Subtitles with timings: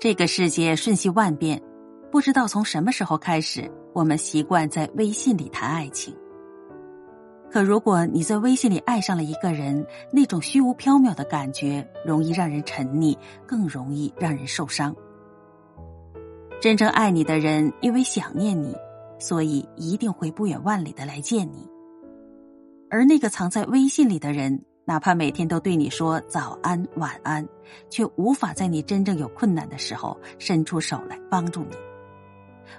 [0.00, 1.60] 这个世界瞬息万变，
[2.12, 6.14] 不知道从什么时候开始，我们习惯在微信里谈爱情。
[7.50, 14.94] 可如果你在微信里爱上了一个人，那种虚无缥缈的感觉，容易让人沉溺，更容易让人受伤。
[16.60, 18.76] 真正爱你的人，因为想念你，
[19.18, 21.68] 所以一定会不远万里的来见你。
[22.88, 27.46] 而那个藏在微信里的人，哪怕每天都对你说早安、晚安，
[27.90, 31.76] 却无法在你真正有困难的时候伸出手来帮助你，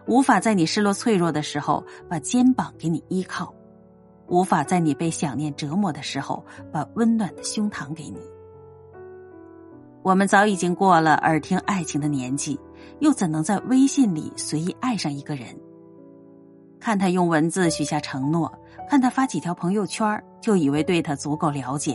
[0.08, 3.54] 无法在你失落脆弱的时候把肩膀给你依靠。
[4.26, 8.18] 无法在你被想念折磨的时候，把温暖的胸膛给你。
[10.02, 12.60] 我们早已经过了耳听爱情的年纪，
[13.02, 15.56] 又怎能在微信里随意爱上一个人？
[16.90, 18.52] 看他用文字许下承诺，
[18.90, 21.94] 看他发几条朋友圈，就以为对他足够了解；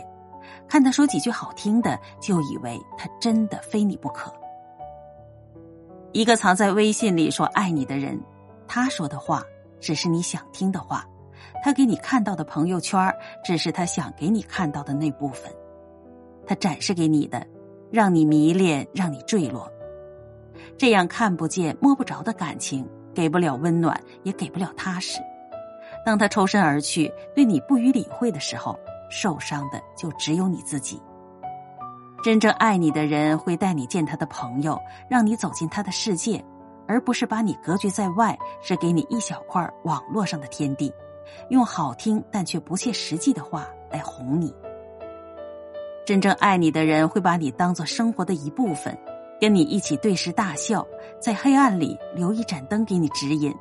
[0.69, 4.33] 看他说几句好听的，就以为他真的非你不可。
[6.13, 8.17] 一个藏在微信里说爱你的人，
[8.69, 9.43] 他说的话
[9.81, 11.05] 只是你想听的话。
[11.65, 13.13] 他给你看到的朋友圈，
[13.45, 15.53] 只是他想给你看到的那部分。
[16.47, 17.45] 他展示给你的，
[17.91, 19.69] 让你迷恋，让你坠落。
[20.79, 25.21] 这样看不见、摸不着的感情，给不了温暖，也给不了踏实。
[26.05, 31.01] 当他抽身而去，对你不予理会的时候，受伤的就只有你自己。
[32.23, 36.45] 真正爱你的人，会带你见他的朋友，让你走进他的世界，
[36.87, 40.93] 而不是把你隔绝在外，只给你一小块网络上的天地。
[41.49, 44.55] 用好听但却不切实际的话来哄你。
[46.05, 48.97] 真正爱你的人会把你当做生活的一部分，
[49.41, 50.87] 跟你一起对视大笑，
[51.21, 53.55] 在黑暗里留一盏灯给你指引，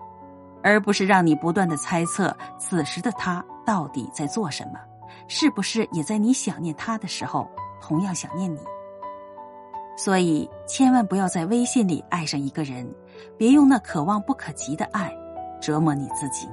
[0.62, 4.80] 而不是让你不断的猜测此时的他到底在做什么，
[5.28, 7.50] 是不是也在你想念他的时候
[7.82, 8.60] 同样想念你。
[9.96, 12.90] 所以，千万不要在微信里爱上一个人，
[13.38, 15.14] 别用那可望不可及的爱
[15.62, 16.48] 折磨你自己。